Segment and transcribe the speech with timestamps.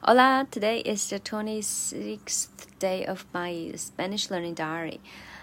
[0.00, 5.00] Hola, today is the 26th day of my Spanish learning diary.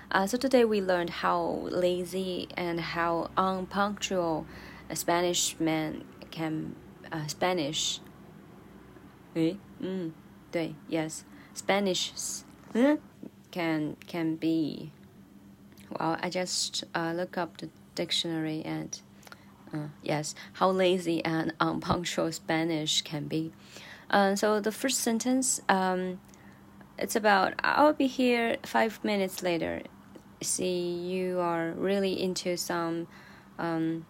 [0.09, 4.45] Uh, so today we learned how lazy and how unpunctual
[4.89, 6.73] a Spanish man can
[7.11, 7.99] uh, Spanish.
[9.35, 9.55] Eh?
[9.83, 10.13] Mm,
[10.53, 12.13] 对, yes, Spanish
[13.51, 14.93] can can be.
[15.99, 18.97] Well, I just uh, look up the dictionary and
[19.73, 23.51] uh, yes, how lazy and unpunctual Spanish can be.
[24.09, 26.19] Uh, so the first sentence, um,
[26.97, 29.81] it's about I'll be here five minutes later.
[30.41, 33.07] See, you are really into some
[33.57, 34.05] um,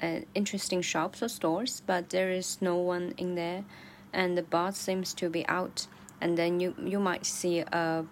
[0.00, 3.64] uh, interesting shops or stores, but there is no one in there,
[4.12, 5.86] and the boss seems to be out.
[6.20, 8.02] And then you you might see uh,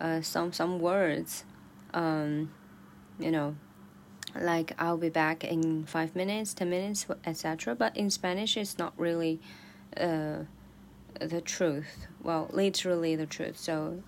[0.00, 1.44] uh some some words,
[1.94, 2.52] um,
[3.18, 3.56] you know,
[4.38, 7.74] like I'll be back in five minutes, ten minutes, etc.
[7.74, 9.40] But in Spanish, it's not really.
[9.96, 10.44] Uh,
[11.20, 12.06] the truth.
[12.22, 13.58] Well, literally the truth.
[13.58, 14.02] So,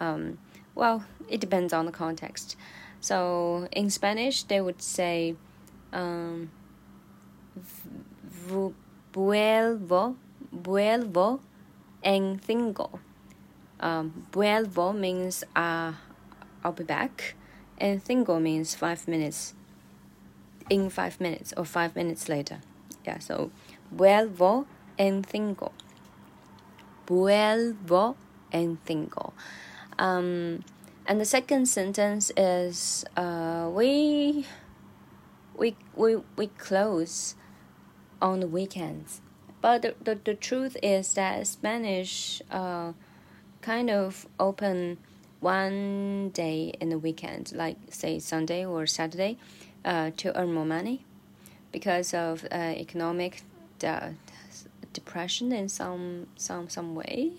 [0.00, 0.38] um,
[0.74, 2.56] well, it depends on the context.
[3.00, 5.34] So in Spanish, they would say,
[5.92, 6.50] um,
[9.12, 10.16] vuelvo,
[10.54, 11.40] vuelvo
[12.02, 13.00] en cinco.
[13.80, 15.92] Um, vuelvo means uh,
[16.64, 17.34] I'll be back,
[17.78, 19.54] and cinco means five minutes.
[20.70, 22.60] In five minutes or five minutes later.
[23.04, 23.50] Yeah, so
[23.94, 25.72] vuelvo en cinco
[27.06, 28.16] vuelvo
[28.52, 29.32] en cinco.
[29.98, 30.64] Um,
[31.06, 34.46] and the second sentence is uh, we
[35.56, 37.34] we we we close
[38.20, 39.20] on the weekends.
[39.60, 42.92] But the, the, the truth is that Spanish uh,
[43.60, 44.98] kind of open
[45.38, 49.38] one day in the weekend, like say Sunday or Saturday,
[49.84, 51.04] uh, to earn more money
[51.70, 53.42] because of uh, economic
[53.84, 54.10] uh,
[54.92, 57.32] depression in some some some way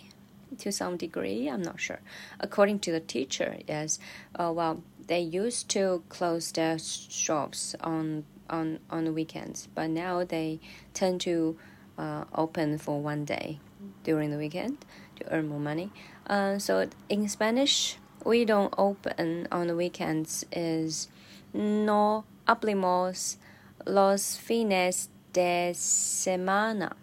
[0.58, 2.00] to some degree i'm not sure.
[2.40, 4.00] According to the teacher yes
[4.36, 10.24] uh, well they used to close their shops on on on the weekends but now
[10.24, 10.59] they
[10.94, 11.58] tend to
[11.97, 13.59] uh, open for one day
[14.03, 14.78] during the weekend
[15.16, 15.91] to earn more money.
[16.28, 21.09] Uh, so in spanish we don't open on the weekends is
[21.53, 23.38] no abrimos
[23.85, 26.94] los fines de semana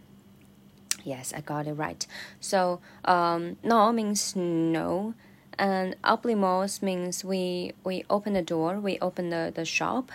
[1.04, 2.06] Yes, I got it right.
[2.40, 5.14] So, um, no means no,
[5.58, 10.10] and abrimos means we we open the door, we open the, the shop.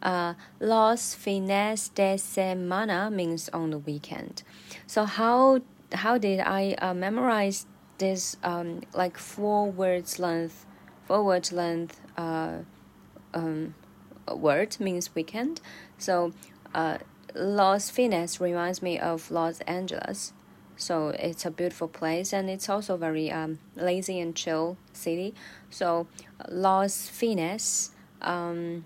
[0.00, 4.42] Uh, los fines de semana means on the weekend.
[4.86, 5.60] So how
[5.92, 7.66] how did I uh, memorize
[7.98, 10.66] this um, like four words length,
[11.06, 12.58] four word length uh,
[13.34, 13.74] um,
[14.32, 15.60] word means weekend.
[15.98, 16.32] So
[16.74, 16.98] uh,
[17.34, 20.32] Los Fines reminds me of Los Angeles.
[20.76, 25.34] So it's a beautiful place and it's also very um, lazy and chill city.
[25.70, 26.06] So
[26.48, 27.90] Los Fines
[28.22, 28.84] um,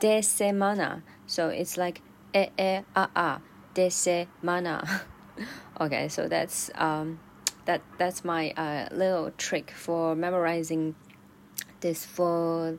[0.00, 1.02] de semana.
[1.26, 2.00] So it's like
[2.34, 3.40] e e a a
[3.74, 5.02] de semana.
[5.80, 7.20] okay, so that's um,
[7.66, 10.94] that that's my uh, little trick for memorizing
[11.80, 12.78] this four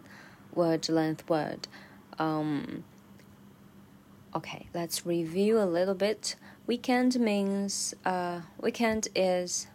[0.53, 1.67] word length word.
[2.17, 2.83] Um,
[4.35, 6.35] Okay, let's review a little bit.
[6.67, 9.67] Weekend means uh, weekend is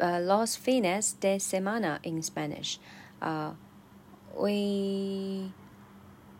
[0.00, 2.80] uh, los fines de semana in Spanish.
[3.22, 3.52] Uh,
[4.36, 5.52] we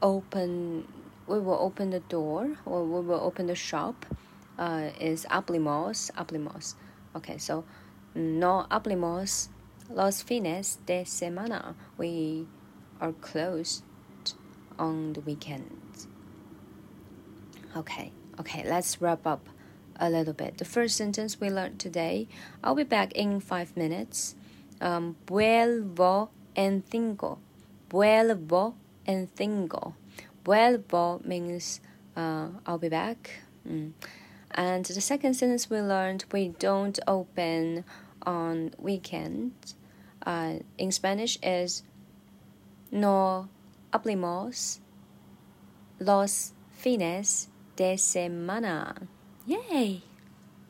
[0.02, 0.88] open
[1.28, 4.04] we will open the door or we will open the shop
[4.58, 6.74] uh, is abrimos abrimos
[7.14, 7.64] okay so
[8.16, 9.48] no abrimos
[9.88, 12.44] los fines de semana we
[13.00, 13.84] are closed
[14.80, 15.83] on the weekends
[17.76, 19.48] Okay, okay, let's wrap up
[19.98, 20.58] a little bit.
[20.58, 22.28] The first sentence we learned today
[22.62, 24.36] I'll be back in five minutes.
[24.80, 27.38] Um, vuelvo en cinco.
[27.90, 28.74] Vuelvo
[29.08, 29.94] en cinco.
[30.44, 31.80] Vuelvo means
[32.16, 33.40] uh, I'll be back.
[33.68, 33.92] Mm.
[34.52, 37.84] And the second sentence we learned we don't open
[38.24, 39.74] on weekends.
[40.24, 41.82] Uh, in Spanish is
[42.92, 43.48] no
[43.92, 44.78] abrimos
[45.98, 48.94] los fines de semana.
[49.46, 50.13] Yay!